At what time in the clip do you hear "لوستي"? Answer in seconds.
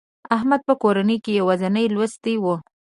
1.95-2.35